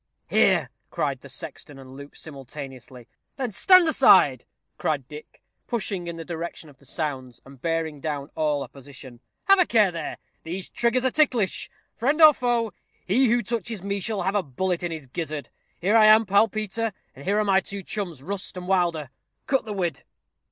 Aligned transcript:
"Here," 0.31 0.71
cried 0.89 1.21
the 1.21 1.29
sexton 1.29 1.77
and 1.77 1.91
Luke 1.95 2.15
simultaneously. 2.15 3.07
"Then 3.37 3.51
stand 3.51 3.87
aside," 3.87 4.45
cried 4.79 5.07
Dick, 5.07 5.43
pushing 5.67 6.07
in 6.07 6.15
the 6.15 6.25
direction 6.25 6.71
of 6.71 6.77
the 6.79 6.87
sounds, 6.87 7.39
and 7.45 7.61
bearing 7.61 7.99
down 8.01 8.31
all 8.33 8.63
opposition. 8.63 9.19
"Have 9.43 9.59
a 9.59 9.65
care 9.67 9.91
there 9.91 10.17
these 10.41 10.69
triggers 10.69 11.05
are 11.05 11.11
ticklish. 11.11 11.69
Friend 11.97 12.19
or 12.19 12.33
foe, 12.33 12.71
he 13.05 13.27
who 13.29 13.43
touches 13.43 13.83
me 13.83 13.99
shall 13.99 14.23
have 14.23 14.33
a 14.33 14.41
bullet 14.41 14.81
in 14.81 14.91
his 14.91 15.05
gizzard. 15.05 15.49
Here 15.79 15.95
I 15.95 16.07
am, 16.07 16.25
pal 16.25 16.47
Peter; 16.47 16.93
and 17.15 17.23
here 17.25 17.37
are 17.37 17.45
my 17.45 17.59
two 17.59 17.83
chums, 17.83 18.23
Rust 18.23 18.57
and 18.57 18.67
Wilder. 18.67 19.11
Cut 19.45 19.65
the 19.65 19.73
whid." 19.73 20.03